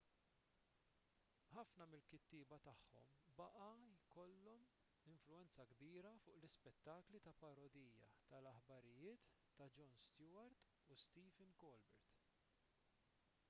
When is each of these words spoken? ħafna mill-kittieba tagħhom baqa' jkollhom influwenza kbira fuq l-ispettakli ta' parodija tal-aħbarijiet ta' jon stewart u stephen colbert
ħafna 1.55 1.85
mill-kittieba 1.89 2.57
tagħhom 2.67 3.11
baqa' 3.41 3.75
jkollhom 3.97 4.65
influwenza 5.11 5.65
kbira 5.73 6.15
fuq 6.25 6.39
l-ispettakli 6.39 7.23
ta' 7.27 7.35
parodija 7.43 8.09
tal-aħbarijiet 8.33 9.29
ta' 9.61 9.69
jon 9.77 9.95
stewart 10.07 10.67
u 10.89 10.99
stephen 11.05 11.55
colbert 11.67 12.21